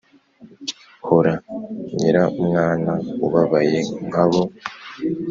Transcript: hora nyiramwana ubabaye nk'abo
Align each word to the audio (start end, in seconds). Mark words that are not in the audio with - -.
hora 1.07 1.33
nyiramwana 1.97 2.93
ubabaye 3.25 3.79
nk'abo 4.07 4.41